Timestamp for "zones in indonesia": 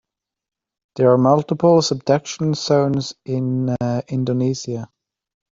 2.55-4.89